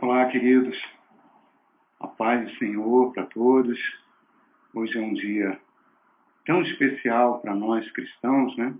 [0.00, 0.80] Olá, queridos.
[1.98, 3.76] A paz do Senhor para todos.
[4.72, 5.58] Hoje é um dia
[6.46, 8.76] tão especial para nós cristãos, né?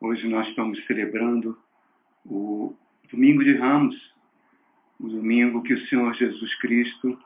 [0.00, 1.58] Hoje nós estamos celebrando
[2.24, 2.74] o
[3.12, 4.14] Domingo de Ramos,
[4.98, 7.18] o domingo que o Senhor Jesus Cristo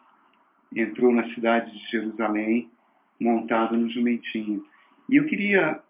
[0.75, 2.69] entrou na cidade de Jerusalém
[3.21, 4.67] montado no jumentinho.
[5.09, 5.81] E eu queria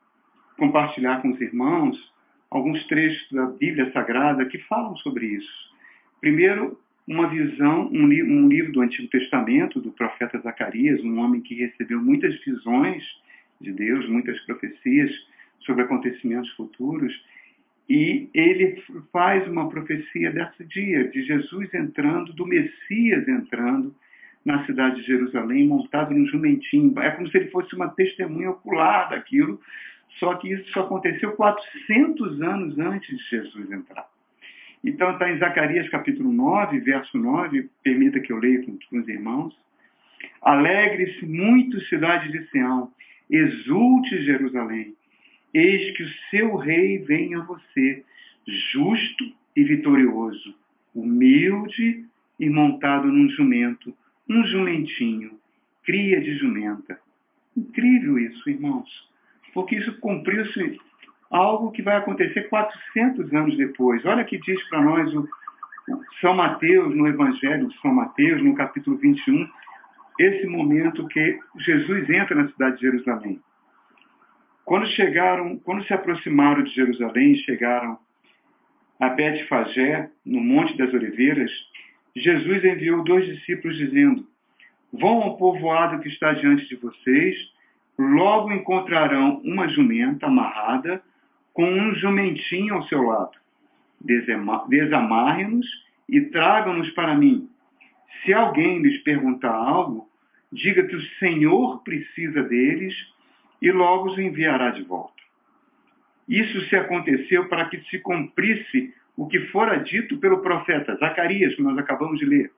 [0.58, 2.12] compartilhar com os irmãos
[2.50, 5.72] alguns trechos da Bíblia Sagrada que falam sobre isso.
[6.20, 11.40] Primeiro, uma visão, um, li um livro do Antigo Testamento, do profeta Zacarias, um homem
[11.40, 13.02] que recebeu muitas visões
[13.60, 15.10] de Deus, muitas profecias
[15.60, 17.12] sobre acontecimentos futuros,
[17.88, 18.82] e ele
[19.12, 23.94] faz uma profecia desse dia, de Jesus entrando, do Messias entrando
[24.42, 26.98] na cidade de Jerusalém, montado num jumentinho.
[27.00, 29.60] É como se ele fosse uma testemunha ocular daquilo,
[30.18, 34.06] só que isso aconteceu 400 anos antes de Jesus entrar.
[34.84, 39.58] Então está em Zacarias capítulo 9, verso 9, permita que eu leia com, os irmãos.
[40.42, 42.92] Alegre-se muito, cidade de Sião,
[43.30, 44.94] exulte Jerusalém,
[45.54, 48.04] eis que o seu rei vem a você,
[48.46, 49.24] justo
[49.56, 50.54] e vitorioso,
[50.94, 52.04] humilde
[52.38, 53.96] e montado num jumento,
[54.28, 55.38] um jumentinho,
[55.82, 57.00] cria de jumenta.
[57.56, 59.08] Incrível isso, irmãos,
[59.54, 60.78] porque isso cumpriu-se
[61.34, 64.04] algo que vai acontecer 400 anos depois.
[64.06, 65.28] Olha que diz para nós o,
[66.20, 69.48] São Mateus, no Evangelho de São Mateus, no capítulo 21,
[70.20, 73.40] esse momento que Jesus entra na cidade de Jerusalém.
[74.64, 77.98] Quando chegaram, quando se aproximaram de Jerusalém, chegaram
[79.00, 81.50] a Betfagé, no Monte das Oliveiras,
[82.14, 84.24] Jesus enviou dois discípulos dizendo:
[84.92, 87.36] Vão ao povoado que está diante de vocês,
[87.98, 91.02] logo encontrarão uma jumenta amarrada
[91.54, 93.38] com um jumentinho ao seu lado.
[94.68, 95.66] Desamarre-nos
[96.08, 97.48] e tragam-nos para mim.
[98.22, 100.08] Se alguém lhes perguntar algo,
[100.52, 102.94] diga que o Senhor precisa deles
[103.62, 105.14] e logo os enviará de volta.
[106.28, 111.62] Isso se aconteceu para que se cumprisse o que fora dito pelo profeta Zacarias, que
[111.62, 112.50] nós acabamos de ler.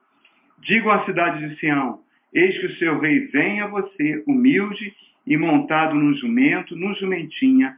[0.61, 2.01] Digam à cidade de Sião:
[2.33, 4.95] Eis que o seu rei vem a você, humilde
[5.27, 7.77] e montado num jumento, num jumentinha,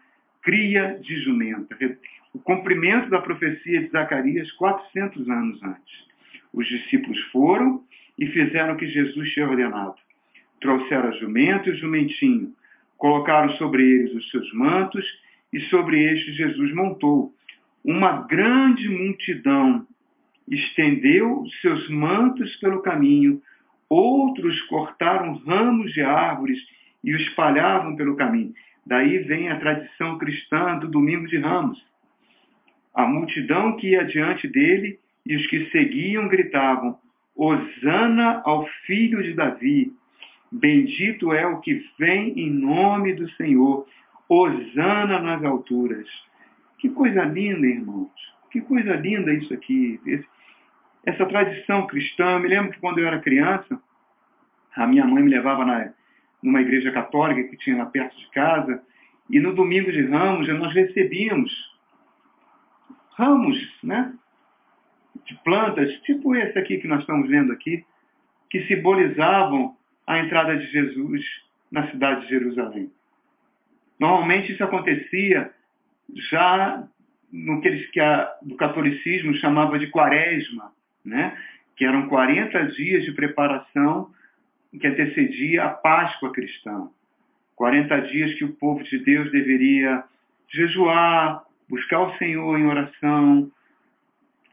[0.49, 1.77] cria de jumenta.
[2.33, 6.07] O cumprimento da profecia de Zacarias 400 anos antes.
[6.55, 7.85] Os discípulos foram
[8.19, 9.97] e fizeram o que Jesus tinha ordenado.
[10.59, 12.55] Trouxeram a jumento e o jumentinho,
[12.97, 15.05] colocaram sobre eles os seus mantos
[15.53, 17.31] e sobre estes Jesus montou.
[17.85, 19.87] Uma grande multidão
[20.51, 23.43] estendeu seus mantos pelo caminho,
[23.87, 26.59] outros cortaram ramos de árvores
[27.05, 28.55] e o espalhavam pelo caminho.
[28.89, 31.79] Daí vem a tradição cristã do domingo de ramos.
[32.95, 36.99] A multidão que ia diante dele e os que seguiam gritavam:
[37.37, 39.93] Hosana ao filho de Davi!
[40.51, 43.87] Bendito é o que vem em nome do Senhor!
[44.27, 46.09] Hosana nas alturas!
[46.79, 48.11] Que coisa linda, irmãos!
[48.51, 50.01] Que coisa linda isso aqui!
[51.05, 53.79] Essa tradição cristã, eu me lembro que quando eu era criança,
[54.75, 55.91] a minha mãe me levava na
[56.43, 58.83] numa igreja católica que tinha lá perto de casa,
[59.31, 61.53] e no domingo de ramos nós recebíamos
[63.19, 64.15] ramos, né?
[65.27, 67.85] De plantas, tipo esse aqui que nós estamos vendo aqui,
[68.49, 69.77] que simbolizavam
[70.07, 71.25] a entrada de Jesus
[71.71, 72.91] na cidade de Jerusalém.
[73.99, 75.53] Normalmente isso acontecia
[76.31, 76.89] já
[77.31, 80.73] no que eles que a, do catolicismo chamava de quaresma,
[81.05, 81.37] né?
[81.77, 84.11] que eram 40 dias de preparação
[84.77, 86.89] que antecedia a Páscoa cristã.
[87.57, 90.05] 40 dias que o povo de Deus deveria
[90.49, 93.51] jejuar, buscar o Senhor em oração,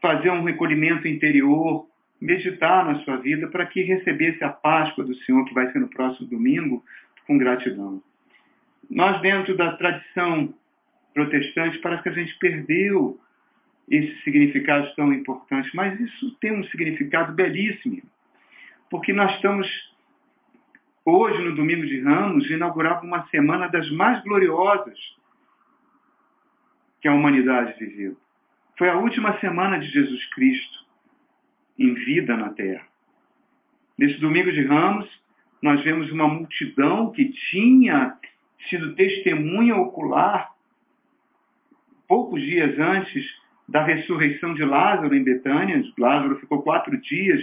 [0.00, 1.86] fazer um recolhimento interior,
[2.20, 5.88] meditar na sua vida para que recebesse a Páscoa do Senhor, que vai ser no
[5.88, 6.84] próximo domingo,
[7.26, 8.02] com gratidão.
[8.88, 10.54] Nós, dentro da tradição
[11.12, 13.18] protestante, parece que a gente perdeu
[13.88, 18.02] esse significado tão importante, mas isso tem um significado belíssimo,
[18.90, 19.66] porque nós estamos
[21.06, 24.98] hoje, no domingo de Ramos, inaugurava uma semana das mais gloriosas
[27.00, 28.16] que a humanidade viveu.
[28.76, 30.84] Foi a última semana de Jesus Cristo
[31.78, 32.86] em vida na Terra.
[33.96, 35.08] Nesse domingo de Ramos,
[35.62, 38.18] nós vemos uma multidão que tinha
[38.68, 40.50] sido testemunha ocular
[42.08, 43.24] poucos dias antes
[43.68, 45.82] da ressurreição de Lázaro em Betânia.
[45.98, 47.42] Lázaro ficou quatro dias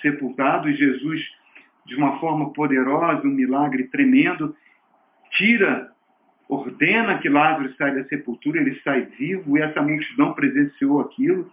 [0.00, 1.39] sepultado e Jesus
[1.90, 4.54] de uma forma poderosa, um milagre tremendo,
[5.32, 5.90] tira,
[6.48, 11.50] ordena que Lázaro saia da sepultura, ele sai vivo, e essa multidão presenciou aquilo.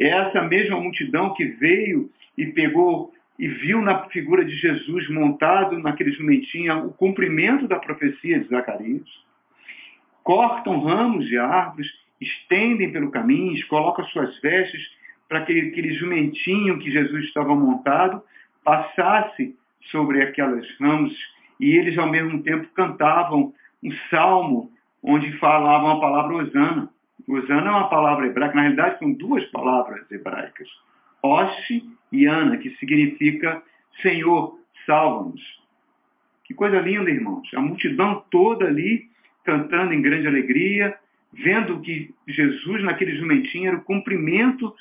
[0.00, 5.78] É essa mesma multidão que veio e pegou e viu na figura de Jesus montado
[5.78, 9.06] naquele jumentinho o cumprimento da profecia de Zacarias.
[10.24, 11.86] Cortam ramos de árvores,
[12.18, 14.90] estendem pelo caminho, colocam suas vestes
[15.28, 18.22] para que aquele jumentinho que Jesus estava montado
[18.64, 19.54] passasse
[19.90, 21.14] sobre aquelas ramos
[21.58, 23.52] e eles ao mesmo tempo cantavam
[23.82, 24.70] um salmo
[25.02, 26.90] onde falavam a palavra Osana.
[27.28, 30.68] Osana é uma palavra hebraica, na realidade são duas palavras hebraicas.
[31.22, 33.62] Oshi e Ana, que significa
[34.02, 35.40] Senhor, salva-nos.
[36.44, 37.48] Que coisa linda, irmãos.
[37.54, 39.08] A multidão toda ali
[39.44, 40.96] cantando em grande alegria,
[41.32, 44.74] vendo que Jesus naquele jumentinho era o cumprimento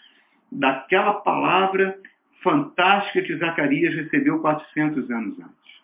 [0.51, 1.97] daquela palavra
[2.41, 5.75] fantástica que Zacarias recebeu 400 anos antes.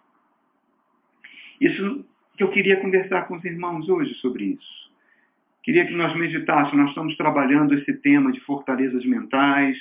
[1.59, 2.05] Isso
[2.37, 4.91] que eu queria conversar com os irmãos hoje sobre isso.
[5.63, 9.77] Queria que nós meditássemos, nós estamos trabalhando esse tema de fortalezas mentais,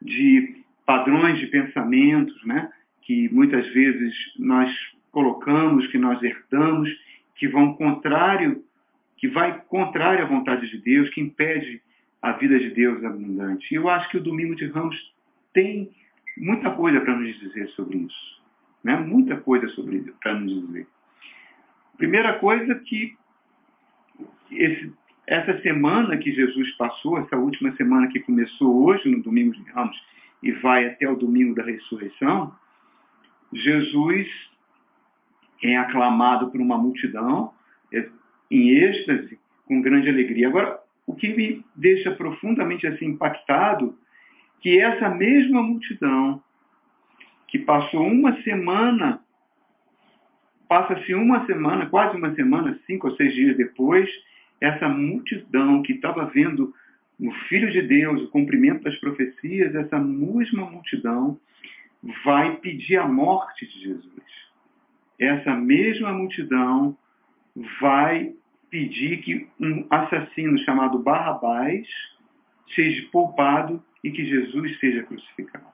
[0.00, 2.70] de padrões de pensamentos, né?
[3.02, 4.70] que muitas vezes nós
[5.10, 6.88] colocamos, que nós herdamos,
[7.34, 8.62] que vão contrário,
[9.16, 11.82] que vai contrário à vontade de Deus, que impede
[12.22, 13.72] a vida de Deus abundante.
[13.72, 14.96] E eu acho que o Domingo de Ramos
[15.52, 15.90] tem
[16.36, 18.42] muita coisa para nos dizer sobre isso.
[18.82, 18.96] Né?
[18.96, 20.86] Muita coisa sobre para nos dizer.
[21.96, 23.16] Primeira coisa que
[24.50, 24.92] esse,
[25.26, 30.00] essa semana que Jesus passou, essa última semana que começou hoje, no Domingo de Ramos,
[30.42, 32.54] e vai até o domingo da ressurreição,
[33.52, 34.28] Jesus
[35.62, 37.52] é aclamado por uma multidão
[37.92, 38.08] é,
[38.50, 40.48] em êxtase, com grande alegria.
[40.48, 43.98] Agora, o que me deixa profundamente assim impactado,
[44.60, 46.42] que essa mesma multidão
[47.46, 49.20] que passou uma semana,
[50.68, 54.08] passa-se uma semana, quase uma semana, cinco ou seis dias depois,
[54.60, 56.74] essa multidão que estava vendo
[57.18, 61.38] no Filho de Deus, o cumprimento das profecias, essa mesma multidão
[62.24, 64.48] vai pedir a morte de Jesus.
[65.18, 66.96] Essa mesma multidão
[67.80, 68.34] vai
[68.70, 71.88] pedir que um assassino chamado Barrabás
[72.74, 75.66] seja poupado e que Jesus seja crucificado.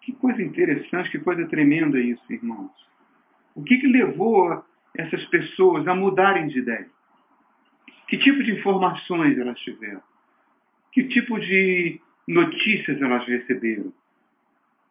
[0.00, 2.72] Que coisa interessante, que coisa tremenda isso, irmãos.
[3.54, 4.64] O que, que levou
[4.96, 6.88] essas pessoas a mudarem de ideia?
[8.08, 10.02] Que tipo de informações elas tiveram?
[10.92, 13.92] Que tipo de notícias elas receberam?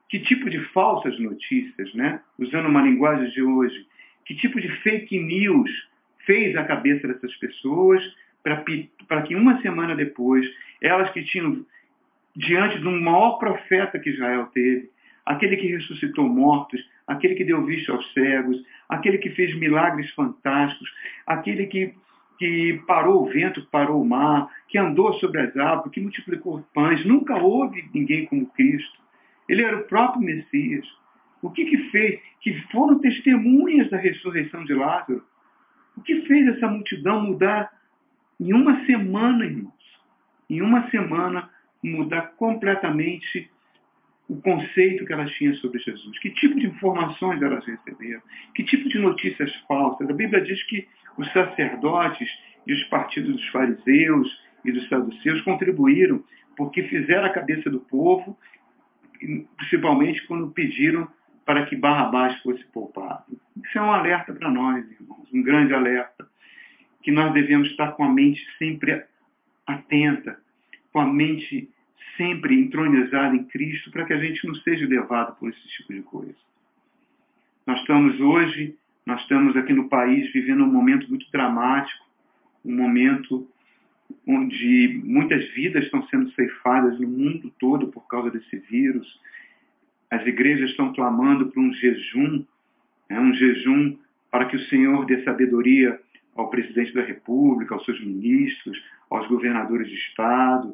[0.07, 2.21] Que tipo de falsas notícias, né?
[2.37, 3.85] Usando uma linguagem de hoje,
[4.25, 5.69] que tipo de fake news
[6.25, 8.03] fez a cabeça dessas pessoas
[9.07, 10.45] para que uma semana depois,
[10.81, 11.65] elas que tinham
[12.35, 14.89] diante do maior profeta que Israel teve,
[15.25, 18.57] aquele que ressuscitou mortos, aquele que deu vista aos cegos,
[18.87, 20.89] aquele que fez milagres fantásticos,
[21.25, 21.93] aquele que
[22.39, 27.05] que parou o vento, parou o mar, que andou sobre as águas, que multiplicou pães.
[27.05, 28.97] Nunca houve ninguém como Cristo.
[29.49, 30.87] Ele era o próprio Messias.
[31.41, 32.21] O que, que fez?
[32.39, 35.21] Que foram testemunhas da ressurreição de Lázaro.
[35.97, 37.69] O que fez essa multidão mudar
[38.39, 39.73] em uma semana, irmãos?
[40.49, 41.49] Em uma semana,
[41.83, 43.49] mudar completamente
[44.27, 46.17] o conceito que elas tinham sobre Jesus.
[46.19, 48.21] Que tipo de informações elas receberam?
[48.53, 50.09] Que tipo de notícias falsas?
[50.09, 50.87] A Bíblia diz que
[51.17, 52.29] os sacerdotes
[52.65, 56.23] e os partidos dos fariseus e dos saduceus contribuíram
[56.55, 58.37] porque fizeram a cabeça do povo,
[59.57, 61.07] principalmente quando pediram
[61.45, 63.25] para que Barrabás fosse poupado.
[63.63, 66.27] Isso é um alerta para nós, irmãos, um grande alerta,
[67.01, 69.03] que nós devemos estar com a mente sempre
[69.65, 70.39] atenta,
[70.91, 71.69] com a mente
[72.17, 76.01] sempre entronizada em Cristo, para que a gente não seja levado por esse tipo de
[76.01, 76.35] coisa.
[77.65, 78.75] Nós estamos hoje
[79.09, 82.05] nós estamos aqui no país vivendo um momento muito dramático,
[82.63, 83.47] um momento
[84.27, 89.19] onde muitas vidas estão sendo ceifadas no mundo todo por causa desse vírus.
[90.11, 92.45] As igrejas estão clamando por um jejum,
[93.09, 93.97] né, um jejum
[94.29, 95.99] para que o Senhor dê sabedoria
[96.39, 100.73] ao presidente da República, aos seus ministros, aos governadores de Estado,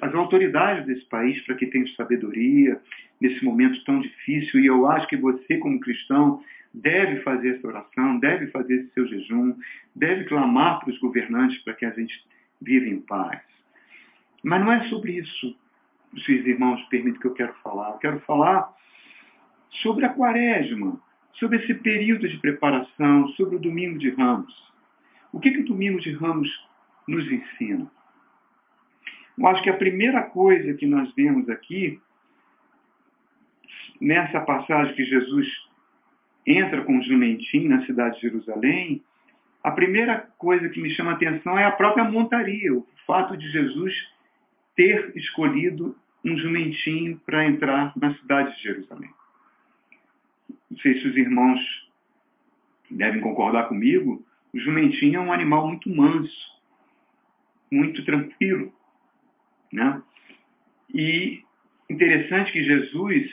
[0.00, 2.80] às autoridades desse país para que tenham sabedoria
[3.20, 4.60] nesse momento tão difícil.
[4.60, 6.42] E eu acho que você, como cristão,
[6.72, 9.54] deve fazer essa oração, deve fazer esse seu jejum,
[9.94, 12.24] deve clamar para os governantes para que a gente
[12.60, 13.40] viva em paz.
[14.42, 15.56] Mas não é sobre isso,
[16.24, 17.90] se os irmãos permitem que eu quero falar.
[17.90, 18.72] Eu quero falar
[19.82, 20.98] sobre a quaresma,
[21.34, 24.71] sobre esse período de preparação, sobre o domingo de ramos.
[25.32, 26.48] O que, que o domingo de ramos
[27.08, 27.90] nos ensina?
[29.38, 31.98] Eu acho que a primeira coisa que nós vemos aqui,
[34.00, 35.48] nessa passagem que Jesus
[36.46, 39.02] entra com o jumentinho na cidade de Jerusalém,
[39.64, 43.48] a primeira coisa que me chama a atenção é a própria montaria, o fato de
[43.50, 43.94] Jesus
[44.74, 49.10] ter escolhido um jumentinho para entrar na cidade de Jerusalém.
[50.70, 51.60] Não sei se os irmãos
[52.90, 56.60] devem concordar comigo, o jumentinho é um animal muito manso,
[57.70, 58.72] muito tranquilo.
[59.72, 60.02] Né?
[60.94, 61.42] E
[61.88, 63.30] interessante que Jesus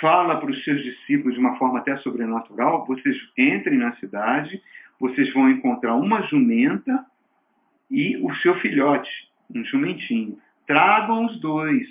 [0.00, 4.62] fala para os seus discípulos de uma forma até sobrenatural: vocês entrem na cidade,
[5.00, 7.04] vocês vão encontrar uma jumenta
[7.90, 9.10] e o seu filhote,
[9.54, 10.38] um jumentinho.
[10.66, 11.88] Tragam os dois.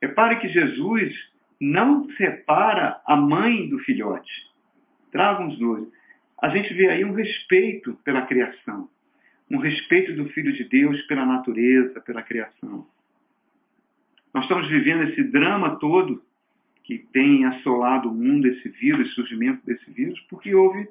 [0.00, 1.14] Repare que Jesus
[1.60, 4.50] não separa a mãe do filhote.
[5.12, 5.86] Tragam os dois.
[6.42, 8.90] A gente vê aí um respeito pela criação,
[9.48, 12.84] um respeito do Filho de Deus pela natureza, pela criação.
[14.34, 16.20] Nós estamos vivendo esse drama todo
[16.82, 20.88] que tem assolado o mundo, esse vírus, esse surgimento desse vírus, porque houve,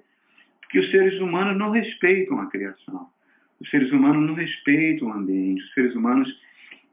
[0.62, 3.10] porque os seres humanos não respeitam a criação.
[3.60, 5.62] Os seres humanos não respeitam o ambiente.
[5.64, 6.34] Os seres humanos,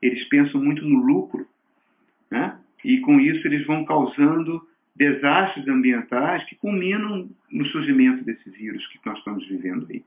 [0.02, 1.46] eles pensam muito no lucro,
[2.28, 2.58] né?
[2.84, 4.67] E com isso eles vão causando
[4.98, 10.04] desastres ambientais que culminam no surgimento desse vírus que nós estamos vivendo aí.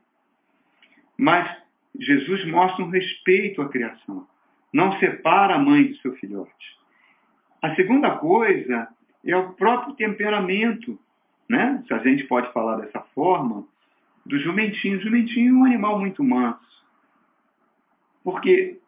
[1.16, 1.50] Mas
[1.98, 4.26] Jesus mostra um respeito à criação.
[4.72, 6.78] Não separa a mãe do seu filhote.
[7.62, 8.88] A segunda coisa
[9.24, 10.98] é o próprio temperamento,
[11.48, 11.82] né?
[11.86, 13.64] se a gente pode falar dessa forma,
[14.26, 14.98] do jumentinho.
[14.98, 16.60] O jumentinho é um animal muito manso.
[18.22, 18.78] Porque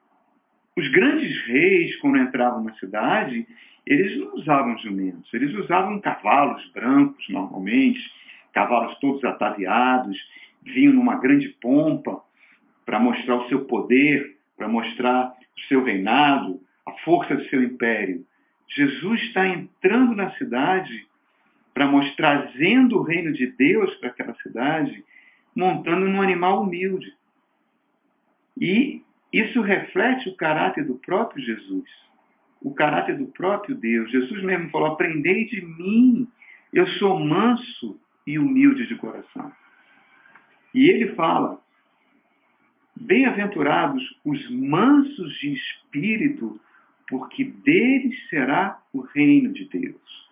[0.77, 3.47] os grandes reis, quando entravam na cidade,
[3.87, 8.01] eles não usavam jumentos, eles usavam cavalos brancos, normalmente,
[8.53, 10.17] cavalos todos ataviados,
[10.63, 12.23] vinham numa grande pompa
[12.87, 18.25] para mostrar o seu poder, para mostrar o seu reinado, a força do seu império.
[18.69, 21.07] Jesus está entrando na cidade
[21.75, 25.05] para mostrar, trazendo o reino de Deus para aquela cidade,
[25.55, 27.13] montando num animal humilde.
[28.59, 31.89] E isso reflete o caráter do próprio Jesus,
[32.65, 34.11] o caráter do próprio Deus.
[34.11, 36.27] Jesus mesmo falou: Aprendei de mim,
[36.73, 39.53] eu sou manso e humilde de coração.
[40.73, 41.61] E ele fala:
[42.97, 46.59] Bem-aventurados os mansos de espírito,
[47.07, 50.31] porque deles será o reino de Deus.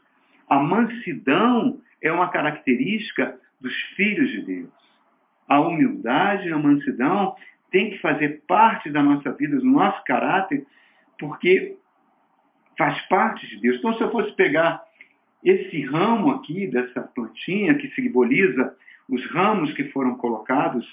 [0.48, 4.70] A mansidão é uma característica dos filhos de Deus.
[5.46, 7.36] A humildade e a mansidão
[7.70, 10.66] têm que fazer parte da nossa vida, do nosso caráter,
[11.18, 11.76] porque
[12.76, 13.78] faz parte de Deus.
[13.78, 14.82] Então, se eu fosse pegar
[15.44, 18.76] esse ramo aqui, dessa plantinha que simboliza
[19.08, 20.86] os ramos que foram colocados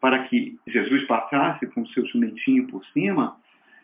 [0.00, 3.36] para que Jesus passasse com o seu jumentinho por cima,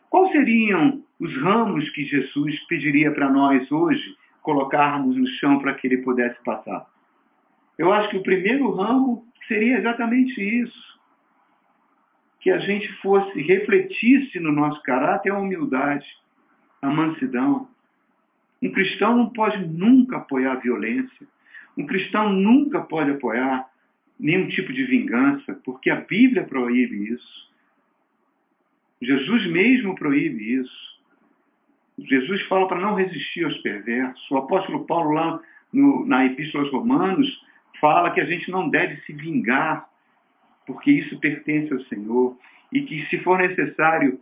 [0.08, 5.86] Quais seriam os ramos que Jesus pediria para nós hoje colocarmos no chão para que
[5.86, 6.86] ele pudesse passar?
[7.76, 10.96] Eu acho que o primeiro ramo seria exatamente isso.
[12.40, 16.06] Que a gente fosse, refletisse no nosso caráter a humildade,
[16.80, 17.68] a mansidão.
[18.62, 21.26] Um cristão não pode nunca apoiar a violência.
[21.76, 23.68] Um cristão nunca pode apoiar
[24.18, 27.46] nenhum tipo de vingança, porque a Bíblia proíbe isso.
[29.00, 30.96] Jesus mesmo proíbe isso.
[31.98, 34.30] Jesus fala para não resistir aos perversos.
[34.30, 35.40] O apóstolo Paulo, lá
[35.72, 37.28] no, na Epístola aos Romanos,
[37.80, 39.88] fala que a gente não deve se vingar,
[40.66, 42.38] porque isso pertence ao Senhor.
[42.72, 44.18] E que, se for necessário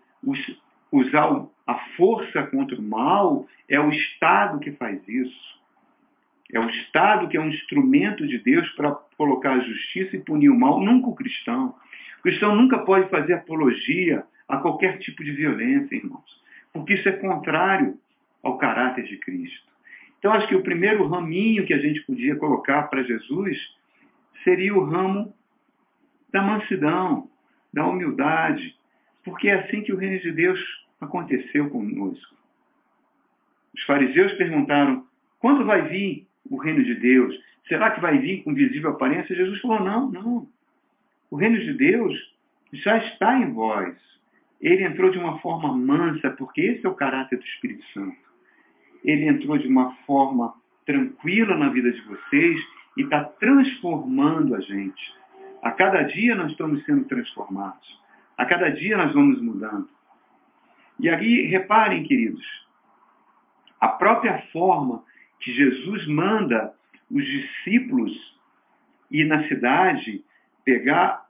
[0.98, 5.54] usar a força contra o mal, é o Estado que faz isso.
[6.52, 10.50] É o Estado que é um instrumento de Deus para colocar a justiça e punir
[10.50, 11.74] o mal, nunca o cristão.
[12.18, 17.12] O cristão nunca pode fazer apologia a qualquer tipo de violência, irmãos, porque isso é
[17.12, 17.98] contrário
[18.42, 19.72] ao caráter de Cristo.
[20.18, 23.58] Então, acho que o primeiro raminho que a gente podia colocar para Jesus
[24.42, 25.34] seria o ramo
[26.32, 27.28] da mansidão,
[27.72, 28.76] da humildade,
[29.24, 32.34] porque é assim que o reino de Deus aconteceu conosco.
[33.74, 35.06] Os fariseus perguntaram:
[35.38, 37.34] quando vai vir o reino de Deus?
[37.68, 39.34] Será que vai vir com visível aparência?
[39.34, 40.48] Jesus falou: não, não.
[41.30, 42.14] O reino de Deus
[42.72, 43.96] já está em vós
[44.64, 48.16] ele entrou de uma forma mansa, porque esse é o caráter do Espírito Santo.
[49.04, 50.54] Ele entrou de uma forma
[50.86, 52.58] tranquila na vida de vocês
[52.96, 55.14] e está transformando a gente.
[55.62, 58.00] A cada dia nós estamos sendo transformados.
[58.38, 59.86] A cada dia nós vamos mudando.
[60.98, 62.44] E aí, reparem, queridos,
[63.80, 65.04] a própria forma
[65.40, 66.72] que Jesus manda
[67.10, 68.12] os discípulos
[69.10, 70.24] ir na cidade,
[70.64, 71.24] pegar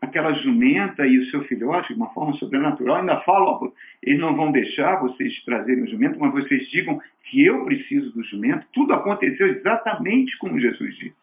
[0.00, 3.72] aquela jumenta e o seu filhote de uma forma sobrenatural, ainda falam,
[4.02, 8.22] eles não vão deixar vocês trazerem o jumento, mas vocês digam que eu preciso do
[8.22, 8.66] jumento.
[8.72, 11.16] Tudo aconteceu exatamente como Jesus disse.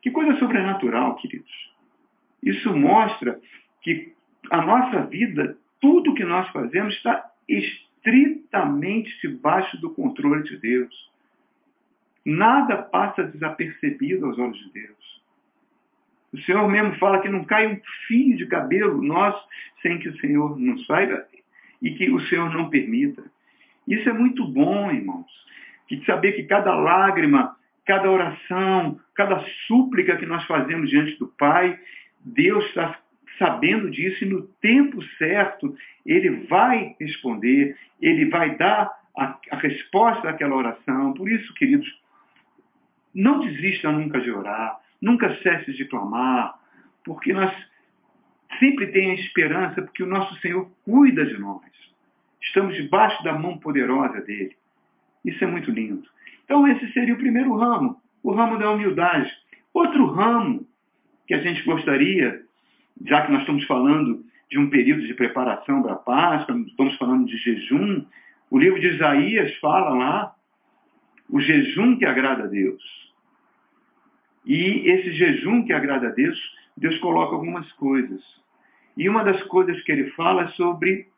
[0.00, 1.72] Que coisa sobrenatural, queridos.
[2.42, 3.38] Isso mostra
[3.82, 4.12] que
[4.50, 11.10] a nossa vida, tudo que nós fazemos está estritamente debaixo do controle de Deus.
[12.24, 15.22] Nada passa desapercebido aos olhos de Deus.
[16.32, 19.34] O Senhor mesmo fala que não cai um fio de cabelo nós
[19.82, 21.26] sem que o Senhor nos saiba
[21.82, 23.24] e que o Senhor não permita.
[23.86, 25.30] Isso é muito bom, irmãos.
[25.90, 31.78] De saber que cada lágrima, cada oração, cada súplica que nós fazemos diante do Pai,
[32.24, 33.01] Deus está
[33.38, 40.28] sabendo disso e no tempo certo Ele vai responder, Ele vai dar a, a resposta
[40.28, 41.12] àquela oração.
[41.14, 41.88] Por isso, queridos,
[43.14, 46.54] não desista nunca de orar, nunca cesse de clamar,
[47.04, 47.52] porque nós
[48.58, 51.62] sempre temos a esperança, porque o nosso Senhor cuida de nós.
[52.40, 54.56] Estamos debaixo da mão poderosa dele.
[55.24, 56.02] Isso é muito lindo.
[56.44, 59.30] Então, esse seria o primeiro ramo, o ramo da humildade.
[59.72, 60.66] Outro ramo
[61.26, 62.42] que a gente gostaria,
[63.04, 67.26] já que nós estamos falando de um período de preparação para a Páscoa, estamos falando
[67.26, 68.04] de jejum,
[68.50, 70.34] o livro de Isaías fala lá
[71.28, 72.82] o jejum que agrada a Deus.
[74.44, 76.38] E esse jejum que agrada a Deus,
[76.76, 78.22] Deus coloca algumas coisas.
[78.96, 81.08] E uma das coisas que ele fala é sobre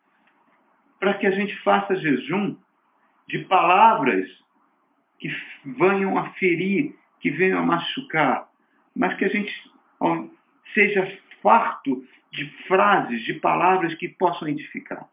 [1.01, 2.57] para que a gente faça jejum
[3.29, 4.29] de palavras
[5.19, 5.29] que
[5.65, 8.49] venham a ferir, que venham a machucar,
[8.95, 9.53] mas que a gente
[10.73, 15.07] seja farto de frases, de palavras que possam edificar.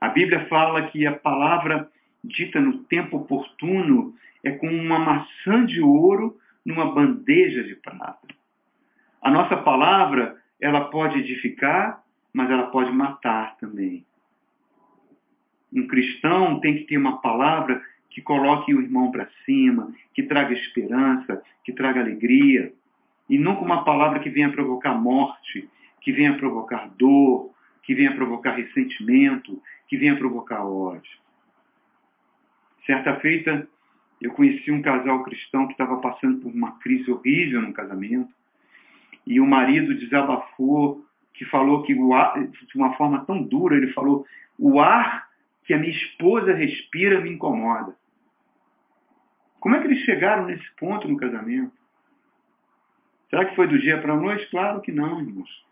[0.00, 1.88] A Bíblia fala que a palavra
[2.24, 8.26] dita no tempo oportuno é como uma maçã de ouro numa bandeja de prata.
[9.20, 14.04] A nossa palavra, ela pode edificar, mas ela pode matar também.
[15.72, 20.52] Um cristão tem que ter uma palavra que coloque o irmão para cima, que traga
[20.52, 22.72] esperança, que traga alegria.
[23.28, 25.68] E nunca uma palavra que venha provocar morte,
[26.00, 27.50] que venha provocar dor,
[27.82, 31.20] que venha provocar ressentimento, que venha provocar ódio.
[32.86, 33.66] Certa feita,
[34.20, 38.32] eu conheci um casal cristão que estava passando por uma crise horrível no casamento.
[39.26, 44.26] E o marido desabafou, que falou que ar, de uma forma tão dura, ele falou:
[44.58, 45.28] o ar
[45.64, 47.96] que a minha esposa respira me incomoda.
[49.60, 51.81] Como é que eles chegaram nesse ponto no casamento?
[53.32, 54.46] Será que foi do dia para a noite?
[54.50, 55.64] Claro que não, irmãos.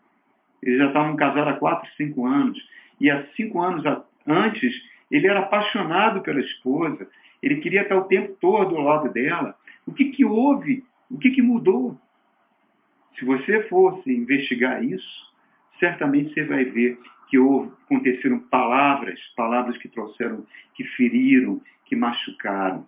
[0.63, 2.57] Eles já estavam casados há quatro, cinco anos.
[2.99, 3.83] E há cinco anos
[4.25, 4.73] antes,
[5.11, 7.07] ele era apaixonado pela esposa.
[7.39, 9.55] Ele queria estar o tempo todo ao lado dela.
[9.85, 10.83] O que, que houve?
[11.07, 11.95] O que, que mudou?
[13.19, 15.31] Se você fosse investigar isso,
[15.79, 16.97] certamente você vai ver
[17.29, 22.87] que houve, aconteceram palavras, palavras que trouxeram, que feriram, que machucaram.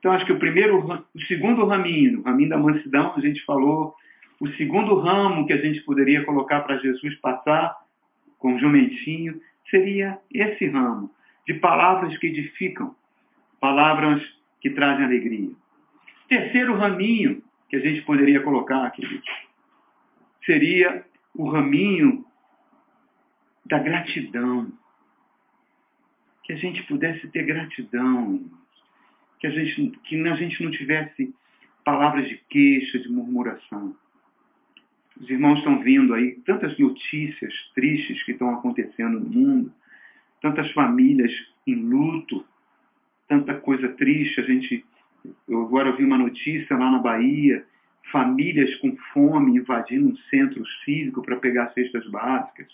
[0.00, 3.94] Então, acho que o primeiro, o segundo raminho, o raminho da mansidão, a gente falou,
[4.40, 7.76] o segundo ramo que a gente poderia colocar para Jesus passar
[8.38, 9.38] com o jumentinho,
[9.70, 11.10] seria esse ramo,
[11.46, 12.94] de palavras que edificam,
[13.60, 14.22] palavras
[14.62, 15.50] que trazem alegria.
[16.26, 19.02] Terceiro raminho que a gente poderia colocar, aqui
[20.46, 22.24] seria o raminho
[23.66, 24.72] da gratidão.
[26.44, 28.40] Que a gente pudesse ter gratidão,
[29.40, 31.34] que a gente, que a gente não tivesse
[31.84, 33.96] palavras de queixa, de murmuração.
[35.18, 39.72] Os irmãos estão vindo aí, tantas notícias tristes que estão acontecendo no mundo,
[40.40, 41.32] tantas famílias
[41.66, 42.44] em luto,
[43.26, 44.40] tanta coisa triste.
[44.40, 44.84] A gente,
[45.48, 47.64] eu agora vi uma notícia lá na Bahia,
[48.12, 52.68] famílias com fome invadindo um centro cívico para pegar cestas básicas.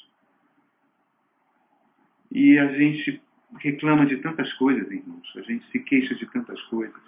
[2.30, 3.20] E a gente
[3.58, 5.32] reclama de tantas coisas, irmãos.
[5.36, 7.00] A gente se queixa de tantas coisas.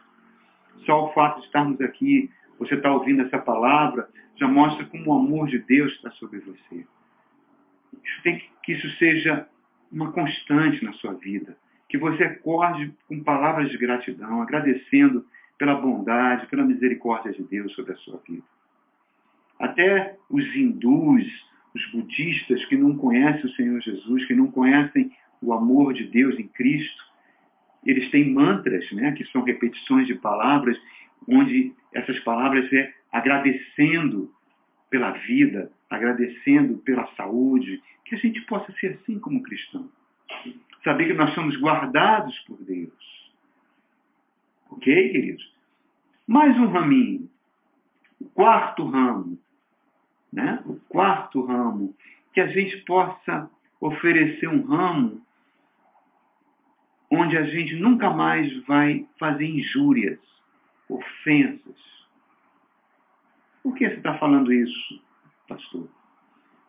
[0.87, 5.19] Só o fato de estarmos aqui, você está ouvindo essa palavra, já mostra como o
[5.19, 6.87] amor de Deus está sobre você.
[8.05, 9.47] Isso tem que, que isso seja
[9.91, 11.57] uma constante na sua vida
[11.89, 15.25] que você acorde com palavras de gratidão, agradecendo
[15.57, 18.45] pela bondade, pela misericórdia de Deus sobre a sua vida.
[19.59, 21.27] Até os hindus,
[21.75, 26.39] os budistas que não conhecem o Senhor Jesus, que não conhecem o amor de Deus
[26.39, 27.05] em Cristo,
[27.85, 30.79] eles têm mantras, né, que são repetições de palavras,
[31.27, 34.33] onde essas palavras é agradecendo
[34.91, 39.89] pela vida, agradecendo pela saúde, que a gente possa ser assim como cristão.
[40.83, 43.33] Saber que nós somos guardados por Deus.
[44.71, 45.53] Ok, queridos?
[46.27, 47.29] Mais um raminho.
[48.21, 49.39] O quarto ramo.
[50.33, 50.63] Né?
[50.67, 51.95] O quarto ramo.
[52.33, 55.23] Que a gente possa oferecer um ramo
[57.11, 60.19] onde a gente nunca mais vai fazer injúrias,
[60.89, 61.89] ofensas.
[63.63, 65.03] Por que você está falando isso,
[65.47, 65.89] pastor?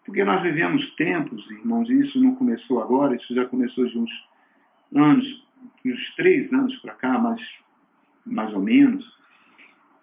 [0.06, 4.12] Porque nós vivemos tempos, irmãos, e isso não começou agora, isso já começou de uns
[4.96, 5.48] anos,
[5.86, 7.42] uns três anos para cá, mais,
[8.26, 9.06] mais ou menos,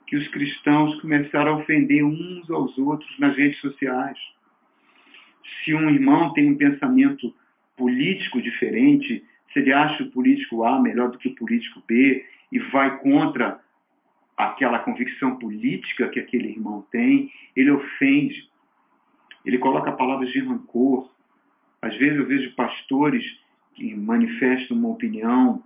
[0.06, 4.18] que os cristãos começaram a ofender uns aos outros nas redes sociais.
[5.64, 7.34] Se um irmão tem um pensamento
[7.76, 9.24] político diferente,
[9.56, 13.58] se ele acha o político A melhor do que o político B e vai contra
[14.36, 18.50] aquela convicção política que aquele irmão tem, ele ofende,
[19.46, 21.10] ele coloca palavras de rancor.
[21.80, 23.24] Às vezes eu vejo pastores
[23.74, 25.64] que manifestam uma opinião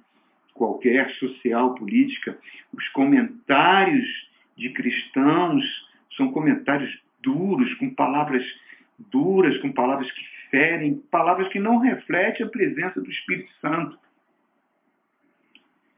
[0.55, 2.39] qualquer social, política,
[2.73, 4.07] os comentários
[4.57, 5.65] de cristãos
[6.17, 8.45] são comentários duros, com palavras
[9.11, 13.99] duras, com palavras que ferem, palavras que não refletem a presença do Espírito Santo.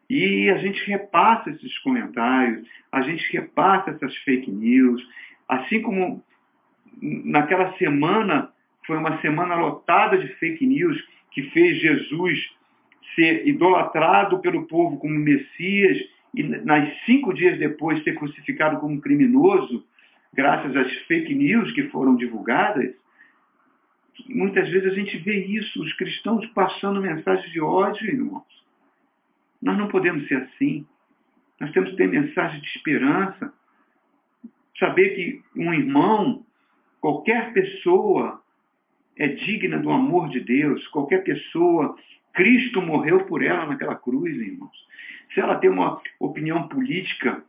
[0.08, 5.02] E a gente repassa esses comentários, a gente repassa essas fake news,
[5.48, 6.22] assim como
[7.00, 8.52] naquela semana
[8.86, 12.38] foi uma semana lotada de fake news que fez Jesus
[13.14, 15.98] ser idolatrado pelo povo como Messias
[16.34, 19.84] e nas cinco dias depois ser crucificado como criminoso,
[20.32, 22.94] graças às fake news que foram divulgadas.
[24.28, 28.44] Muitas vezes a gente vê isso, os cristãos passando mensagens de ódio, irmãos.
[29.60, 30.86] Nós não podemos ser assim.
[31.60, 33.52] Nós temos que ter mensagem de esperança.
[34.78, 36.44] Saber que um irmão,
[37.00, 38.42] qualquer pessoa,
[39.16, 40.86] é digna do amor de Deus.
[40.88, 41.96] Qualquer pessoa,
[42.32, 44.76] Cristo morreu por ela naquela cruz, irmãos.
[45.32, 47.42] Se ela tem uma opinião política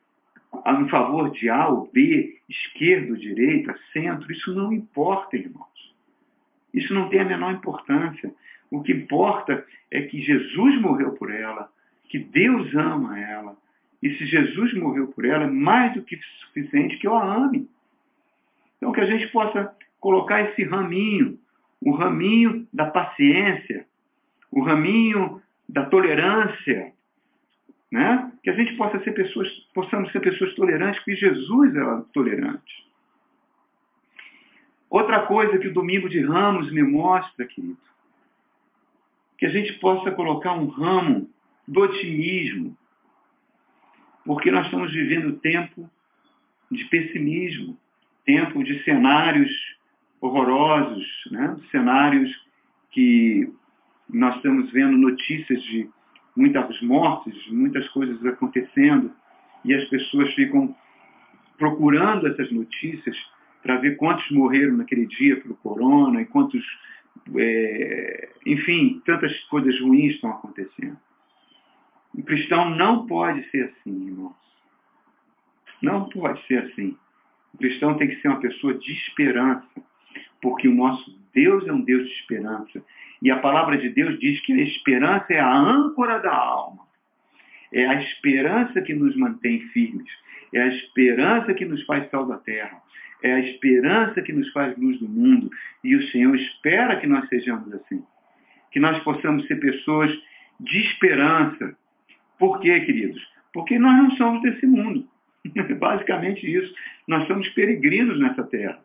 [0.67, 5.72] em favor de A ou B, esquerda, direita, centro, isso não importa, irmãos.
[6.73, 8.33] Isso não tem a menor importância.
[8.71, 11.69] O que importa é que Jesus morreu por ela,
[12.09, 13.55] que Deus ama ela.
[14.01, 17.69] E se Jesus morreu por ela, é mais do que suficiente que eu a ame.
[18.77, 21.39] Então, que a gente possa colocar esse raminho,
[21.79, 23.85] o raminho da paciência,
[24.51, 26.91] o raminho da tolerância,
[27.91, 28.31] né?
[28.43, 32.85] Que a gente possa ser pessoas, possamos ser pessoas tolerantes, porque Jesus era tolerante.
[34.93, 37.79] Outra coisa que o domingo de Ramos me mostra, querido,
[39.39, 41.27] que a gente possa colocar um ramo
[41.67, 42.77] do otimismo,
[44.23, 45.89] porque nós estamos vivendo tempo
[46.69, 47.75] de pessimismo,
[48.23, 49.49] tempo de cenários
[50.21, 51.57] horrorosos, né?
[51.71, 52.31] cenários
[52.91, 53.51] que
[54.07, 55.89] nós estamos vendo notícias de
[56.35, 59.11] muitas mortes, muitas coisas acontecendo,
[59.65, 60.75] e as pessoas ficam
[61.57, 63.17] procurando essas notícias
[63.63, 66.63] para ver quantos morreram naquele dia pelo corona e quantos,
[67.35, 70.97] é, enfim, tantas coisas ruins estão acontecendo.
[72.13, 74.35] O cristão não pode ser assim, irmãos.
[75.81, 76.95] Não pode ser assim.
[77.53, 79.67] O cristão tem que ser uma pessoa de esperança,
[80.41, 82.83] porque o nosso Deus é um Deus de esperança.
[83.21, 86.83] E a palavra de Deus diz que a esperança é a âncora da alma.
[87.71, 90.11] É a esperança que nos mantém firmes.
[90.53, 92.82] É a esperança que nos faz sal da terra.
[93.23, 95.49] É a esperança que nos faz luz do mundo.
[95.83, 98.03] E o Senhor espera que nós sejamos assim.
[98.71, 100.11] Que nós possamos ser pessoas
[100.59, 101.75] de esperança,
[102.37, 103.21] por quê, queridos?
[103.53, 105.07] Porque nós não somos desse mundo.
[105.79, 106.73] Basicamente isso.
[107.07, 108.79] Nós somos peregrinos nessa terra.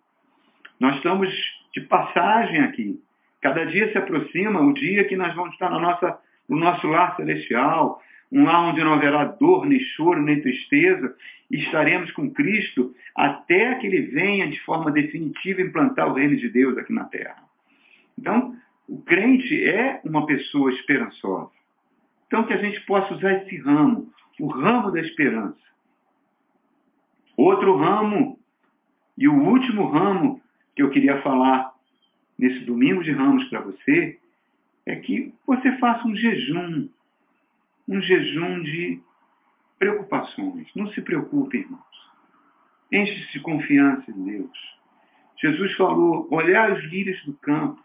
[0.79, 1.29] Nós estamos
[1.75, 3.01] de passagem aqui.
[3.41, 7.17] Cada dia se aproxima o dia que nós vamos estar na nossa, no nosso lar
[7.17, 11.15] celestial, um lar onde não haverá dor, nem choro, nem tristeza,
[11.51, 16.49] e estaremos com Cristo até que Ele venha de forma definitiva implantar o reino de
[16.49, 17.43] Deus aqui na terra.
[18.19, 18.55] Então,
[18.87, 21.51] o crente é uma pessoa esperançosa.
[22.27, 25.59] Então, que a gente possa usar esse ramo, o ramo da esperança.
[27.37, 28.39] Outro ramo,
[29.17, 30.43] e o último ramo
[30.75, 31.73] que eu queria falar
[32.39, 34.19] nesse domingo de ramos para você,
[34.85, 36.89] é que você faça um jejum,
[37.89, 39.01] um jejum de
[39.79, 40.69] preocupações.
[40.75, 41.83] Não se preocupe, irmãos.
[42.91, 44.79] Enche-se de confiança em Deus.
[45.37, 47.83] Jesus falou: olhar os lírios do campo.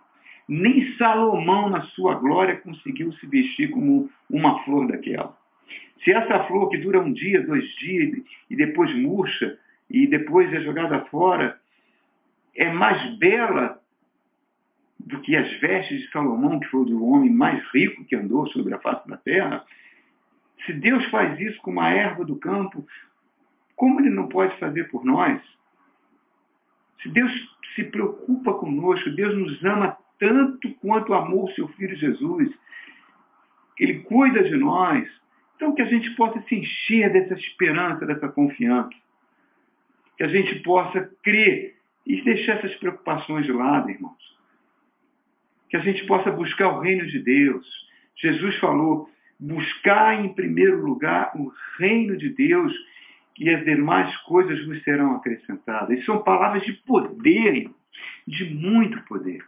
[0.48, 5.38] Nem Salomão, na sua glória, conseguiu se vestir como uma flor daquela.
[6.04, 9.58] Se essa flor que dura um dia, dois dias, e depois murcha,
[9.90, 11.58] e depois é jogada fora,
[12.56, 13.82] é mais bela
[15.00, 18.74] do que as vestes de Salomão, que foi o homem mais rico que andou sobre
[18.74, 19.66] a face da terra,
[20.66, 22.86] se Deus faz isso com uma erva do campo,
[23.76, 25.42] como ele não pode fazer por nós?
[27.02, 27.32] Se Deus
[27.76, 32.54] se preocupa conosco, Deus nos ama tanto quanto amou seu Filho Jesus.
[33.78, 35.10] Ele cuida de nós.
[35.56, 38.96] Então, que a gente possa se encher dessa esperança, dessa confiança.
[40.18, 44.38] Que a gente possa crer E deixar essas preocupações de lado, irmãos.
[45.70, 47.66] Que a gente possa buscar o reino de Deus.
[48.16, 49.10] Jesus falou,
[49.44, 52.74] buscar em primeiro lugar o reino de Deus
[53.38, 56.06] e as demais coisas vos serão acrescentadas.
[56.06, 57.70] São palavras de poder,
[58.26, 59.44] de muito poder.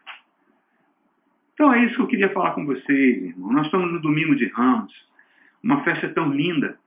[1.53, 3.53] Então é isso que eu queria falar com vocês, irmão.
[3.53, 4.93] Nós estamos no domingo de Ramos,
[5.63, 6.77] uma festa tão linda,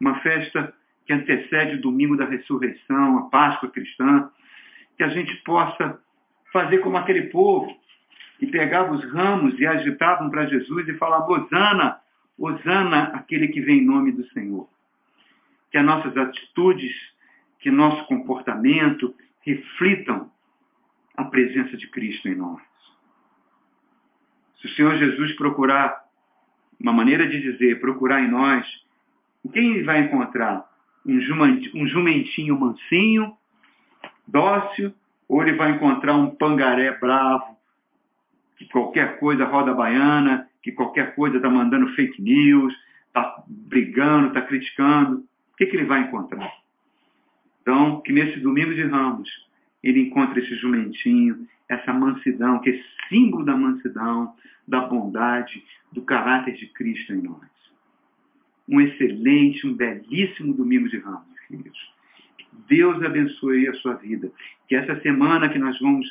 [0.00, 0.74] uma festa
[1.06, 4.28] que antecede o domingo da ressurreição, a Páscoa cristã,
[4.96, 6.00] que a gente possa
[6.52, 7.72] fazer como aquele povo
[8.40, 12.00] que pegava os ramos e agitavam para Jesus e falava, Osana,
[12.38, 14.68] Osana, aquele que vem em nome do Senhor.
[15.70, 16.94] Que as nossas atitudes,
[17.58, 20.30] que nosso comportamento reflitam
[21.16, 22.62] a presença de Cristo em nós.
[24.60, 26.04] Se o Senhor Jesus procurar,
[26.80, 28.66] uma maneira de dizer, procurar em nós,
[29.52, 30.68] quem ele vai encontrar?
[31.04, 33.36] Um jumentinho mansinho,
[34.26, 34.94] dócil,
[35.28, 37.56] ou ele vai encontrar um pangaré bravo,
[38.56, 42.74] que qualquer coisa roda baiana, que qualquer coisa está mandando fake news,
[43.06, 45.24] está brigando, está criticando.
[45.52, 46.52] O que, que ele vai encontrar?
[47.62, 49.28] Então, que nesse domingo de ramos,
[49.82, 54.34] ele encontra esse jumentinho, essa mansidão, que é símbolo da mansidão,
[54.66, 57.48] da bondade, do caráter de Cristo em nós.
[58.68, 61.92] Um excelente, um belíssimo domingo de ramos, filhos.
[62.68, 64.30] Deus abençoe a sua vida.
[64.66, 66.06] Que essa semana que nós vamos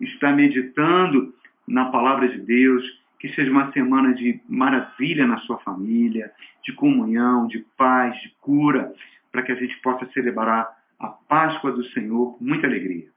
[0.00, 1.34] estar meditando
[1.66, 2.84] na palavra de Deus,
[3.18, 8.92] que seja uma semana de maravilha na sua família, de comunhão, de paz, de cura,
[9.32, 13.08] para que a gente possa celebrar a Páscoa do Senhor com muita alegria.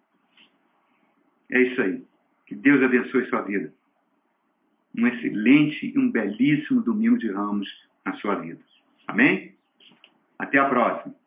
[1.52, 2.04] É isso aí.
[2.46, 3.74] Que Deus abençoe sua vida.
[4.98, 7.70] Um excelente e um belíssimo domingo de ramos
[8.06, 8.60] na sua vida.
[9.08, 9.54] Amém?
[10.38, 11.19] Até a próxima.